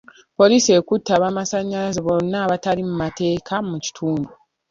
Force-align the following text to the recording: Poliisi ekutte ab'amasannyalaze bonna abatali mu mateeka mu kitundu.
Poliisi 0.37 0.69
ekutte 0.79 1.11
ab'amasannyalaze 1.17 2.01
bonna 2.07 2.37
abatali 2.45 2.81
mu 2.89 2.95
mateeka 3.03 3.55
mu 3.69 3.77
kitundu. 3.83 4.29